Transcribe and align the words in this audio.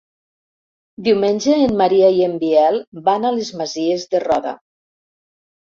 Diumenge 1.07 1.57
en 1.65 1.75
Maria 1.83 2.09
i 2.17 2.25
en 2.29 2.35
Biel 2.45 2.81
van 3.11 3.29
a 3.29 3.35
les 3.37 3.55
Masies 3.63 4.09
de 4.17 4.25
Roda. 4.27 4.59